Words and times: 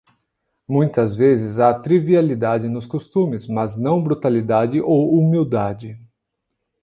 Muitas 0.67 1.13
vezes 1.15 1.59
há 1.59 1.71
trivialidade 1.77 2.67
nos 2.67 2.87
costumes, 2.87 3.45
mas 3.47 3.77
não 3.77 4.01
brutalidade 4.01 4.81
ou 4.81 5.13
humildade. 5.15 5.95